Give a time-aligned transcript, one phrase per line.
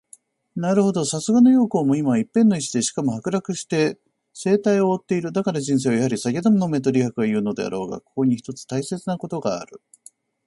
[0.55, 3.99] なるほど、さすがの羊公も、今は一片の石で、しかも剥落して
[4.43, 5.31] 青苔を蒙つてゐる。
[5.31, 9.79] だから人生はやはり酒でも飲めと李白はいふのであらうが、ここに一つ大切なことがある。